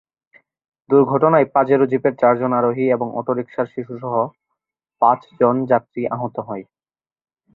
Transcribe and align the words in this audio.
দুর্ঘটনায় 0.89 1.47
পাজেরো 1.53 1.85
জিপের 1.91 2.13
চারজন 2.21 2.51
আরোহী 2.53 2.85
এবং 2.91 3.07
অটোরিকশার 3.19 3.67
শিশুসহ 3.73 4.13
পাঁচজন 5.01 5.55
যাত্রী 5.71 6.01
আহত 6.15 6.35
হয়। 6.47 6.63